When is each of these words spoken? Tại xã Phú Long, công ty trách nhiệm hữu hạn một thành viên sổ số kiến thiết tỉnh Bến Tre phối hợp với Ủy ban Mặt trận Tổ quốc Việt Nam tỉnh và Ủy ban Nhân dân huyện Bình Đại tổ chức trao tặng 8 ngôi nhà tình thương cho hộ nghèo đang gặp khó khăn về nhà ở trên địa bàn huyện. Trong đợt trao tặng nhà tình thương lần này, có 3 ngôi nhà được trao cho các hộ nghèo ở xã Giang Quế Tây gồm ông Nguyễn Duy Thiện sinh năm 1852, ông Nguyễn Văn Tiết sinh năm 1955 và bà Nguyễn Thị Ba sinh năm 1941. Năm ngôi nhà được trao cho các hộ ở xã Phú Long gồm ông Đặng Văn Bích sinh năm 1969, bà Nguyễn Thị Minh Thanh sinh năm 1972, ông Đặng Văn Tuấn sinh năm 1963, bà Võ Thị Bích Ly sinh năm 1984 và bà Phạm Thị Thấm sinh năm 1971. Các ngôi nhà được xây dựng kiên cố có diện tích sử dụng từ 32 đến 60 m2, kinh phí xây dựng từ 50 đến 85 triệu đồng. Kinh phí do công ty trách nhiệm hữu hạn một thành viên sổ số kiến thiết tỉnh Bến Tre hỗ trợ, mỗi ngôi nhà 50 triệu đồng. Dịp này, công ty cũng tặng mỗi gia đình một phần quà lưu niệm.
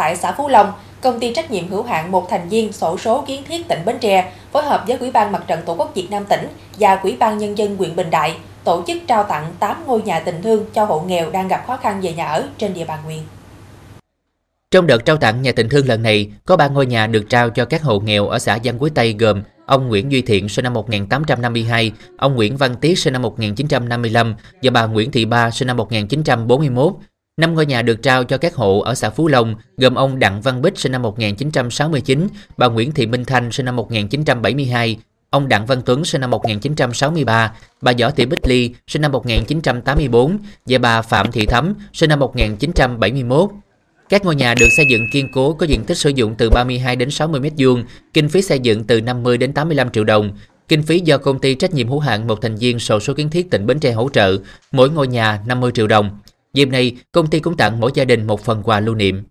Tại 0.00 0.16
xã 0.16 0.32
Phú 0.32 0.48
Long, 0.48 0.72
công 1.00 1.20
ty 1.20 1.32
trách 1.34 1.50
nhiệm 1.50 1.68
hữu 1.68 1.82
hạn 1.82 2.10
một 2.10 2.26
thành 2.30 2.48
viên 2.48 2.72
sổ 2.72 2.98
số 2.98 3.24
kiến 3.26 3.42
thiết 3.48 3.68
tỉnh 3.68 3.84
Bến 3.86 3.98
Tre 4.00 4.32
phối 4.52 4.62
hợp 4.62 4.84
với 4.88 4.96
Ủy 4.96 5.10
ban 5.10 5.32
Mặt 5.32 5.42
trận 5.46 5.60
Tổ 5.66 5.74
quốc 5.74 5.92
Việt 5.94 6.10
Nam 6.10 6.24
tỉnh 6.28 6.48
và 6.78 6.94
Ủy 7.02 7.16
ban 7.20 7.38
Nhân 7.38 7.58
dân 7.58 7.76
huyện 7.76 7.96
Bình 7.96 8.10
Đại 8.10 8.36
tổ 8.64 8.84
chức 8.86 9.02
trao 9.06 9.24
tặng 9.24 9.52
8 9.58 9.84
ngôi 9.86 10.02
nhà 10.02 10.20
tình 10.20 10.42
thương 10.42 10.64
cho 10.74 10.84
hộ 10.84 11.00
nghèo 11.00 11.30
đang 11.30 11.48
gặp 11.48 11.64
khó 11.66 11.76
khăn 11.76 12.00
về 12.00 12.12
nhà 12.12 12.26
ở 12.26 12.48
trên 12.58 12.74
địa 12.74 12.84
bàn 12.84 12.98
huyện. 13.04 13.18
Trong 14.70 14.86
đợt 14.86 15.04
trao 15.04 15.16
tặng 15.16 15.42
nhà 15.42 15.52
tình 15.52 15.68
thương 15.68 15.88
lần 15.88 16.02
này, 16.02 16.30
có 16.44 16.56
3 16.56 16.68
ngôi 16.68 16.86
nhà 16.86 17.06
được 17.06 17.24
trao 17.28 17.50
cho 17.50 17.64
các 17.64 17.82
hộ 17.82 18.00
nghèo 18.00 18.28
ở 18.28 18.38
xã 18.38 18.58
Giang 18.64 18.78
Quế 18.78 18.90
Tây 18.94 19.14
gồm 19.18 19.42
ông 19.66 19.88
Nguyễn 19.88 20.12
Duy 20.12 20.22
Thiện 20.22 20.48
sinh 20.48 20.62
năm 20.62 20.74
1852, 20.74 21.92
ông 22.18 22.34
Nguyễn 22.34 22.56
Văn 22.56 22.76
Tiết 22.80 22.98
sinh 22.98 23.12
năm 23.12 23.22
1955 23.22 24.34
và 24.62 24.70
bà 24.70 24.86
Nguyễn 24.86 25.10
Thị 25.10 25.24
Ba 25.24 25.50
sinh 25.50 25.68
năm 25.68 25.76
1941. 25.76 26.92
Năm 27.40 27.54
ngôi 27.54 27.66
nhà 27.66 27.82
được 27.82 28.02
trao 28.02 28.24
cho 28.24 28.38
các 28.38 28.54
hộ 28.54 28.80
ở 28.80 28.94
xã 28.94 29.10
Phú 29.10 29.28
Long 29.28 29.54
gồm 29.76 29.94
ông 29.94 30.18
Đặng 30.18 30.40
Văn 30.40 30.62
Bích 30.62 30.78
sinh 30.78 30.92
năm 30.92 31.02
1969, 31.02 32.28
bà 32.56 32.68
Nguyễn 32.68 32.92
Thị 32.92 33.06
Minh 33.06 33.24
Thanh 33.24 33.52
sinh 33.52 33.66
năm 33.66 33.76
1972, 33.76 34.98
ông 35.30 35.48
Đặng 35.48 35.66
Văn 35.66 35.82
Tuấn 35.84 36.04
sinh 36.04 36.20
năm 36.20 36.30
1963, 36.30 37.52
bà 37.80 37.92
Võ 38.00 38.10
Thị 38.10 38.26
Bích 38.26 38.46
Ly 38.46 38.74
sinh 38.86 39.02
năm 39.02 39.12
1984 39.12 40.38
và 40.66 40.78
bà 40.78 41.02
Phạm 41.02 41.32
Thị 41.32 41.46
Thấm 41.46 41.74
sinh 41.92 42.10
năm 42.10 42.18
1971. 42.18 43.50
Các 44.08 44.24
ngôi 44.24 44.36
nhà 44.36 44.54
được 44.54 44.68
xây 44.76 44.86
dựng 44.90 45.10
kiên 45.10 45.28
cố 45.32 45.52
có 45.52 45.66
diện 45.66 45.84
tích 45.84 45.98
sử 45.98 46.10
dụng 46.10 46.34
từ 46.38 46.50
32 46.50 46.96
đến 46.96 47.10
60 47.10 47.40
m2, 47.40 47.82
kinh 48.14 48.28
phí 48.28 48.42
xây 48.42 48.58
dựng 48.58 48.84
từ 48.84 49.00
50 49.00 49.38
đến 49.38 49.52
85 49.52 49.90
triệu 49.90 50.04
đồng. 50.04 50.30
Kinh 50.68 50.82
phí 50.82 51.00
do 51.00 51.18
công 51.18 51.38
ty 51.38 51.54
trách 51.54 51.74
nhiệm 51.74 51.88
hữu 51.88 51.98
hạn 51.98 52.26
một 52.26 52.42
thành 52.42 52.56
viên 52.56 52.78
sổ 52.78 53.00
số 53.00 53.14
kiến 53.14 53.30
thiết 53.30 53.50
tỉnh 53.50 53.66
Bến 53.66 53.80
Tre 53.80 53.92
hỗ 53.92 54.08
trợ, 54.08 54.36
mỗi 54.72 54.90
ngôi 54.90 55.08
nhà 55.08 55.40
50 55.46 55.72
triệu 55.74 55.86
đồng. 55.86 56.18
Dịp 56.52 56.68
này, 56.68 56.96
công 57.12 57.26
ty 57.26 57.40
cũng 57.40 57.56
tặng 57.56 57.80
mỗi 57.80 57.90
gia 57.94 58.04
đình 58.04 58.26
một 58.26 58.40
phần 58.40 58.62
quà 58.62 58.80
lưu 58.80 58.94
niệm. 58.94 59.22